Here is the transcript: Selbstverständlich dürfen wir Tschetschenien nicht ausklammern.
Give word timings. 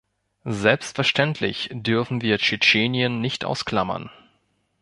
Selbstverständlich 0.45 1.69
dürfen 1.73 2.23
wir 2.23 2.39
Tschetschenien 2.39 3.21
nicht 3.21 3.45
ausklammern. 3.45 4.09